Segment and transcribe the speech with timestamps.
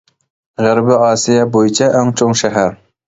[0.67, 2.75] غەربىي ئاسىيا بويىچە ئەڭ چوڭ شەھەر.